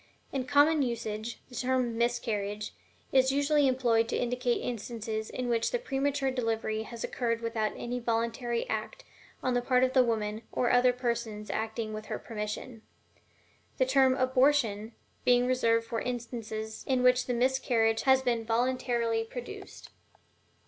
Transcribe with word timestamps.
In 0.33 0.45
common 0.47 0.81
usage, 0.81 1.37
the 1.47 1.53
term 1.53 1.95
"miscarriage" 1.95 2.73
is 3.11 3.31
usually 3.31 3.67
employed 3.67 4.09
to 4.09 4.17
indicate 4.17 4.55
instances 4.59 5.29
in 5.29 5.47
which 5.47 5.69
the 5.69 5.77
premature 5.77 6.31
delivery 6.31 6.81
has 6.81 7.03
occurred 7.03 7.39
without 7.41 7.73
any 7.77 7.99
voluntary 7.99 8.67
act 8.67 9.03
on 9.43 9.53
the 9.53 9.61
part 9.61 9.83
of 9.83 9.93
the 9.93 10.03
woman, 10.03 10.41
or 10.51 10.71
other 10.71 10.91
persons 10.91 11.51
acting 11.51 11.93
with 11.93 12.07
her 12.07 12.17
permission; 12.17 12.81
the 13.77 13.85
term 13.85 14.15
"abortion" 14.15 14.93
being 15.23 15.45
reserved 15.45 15.85
for 15.85 16.01
instances 16.01 16.83
in 16.87 17.03
which 17.03 17.27
the 17.27 17.33
miscarriage 17.35 18.01
has 18.01 18.23
been 18.23 18.43
voluntarily 18.43 19.23
produced. 19.23 19.91